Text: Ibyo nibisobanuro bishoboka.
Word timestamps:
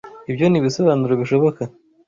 Ibyo 0.31 0.45
nibisobanuro 0.47 1.13
bishoboka. 1.21 1.61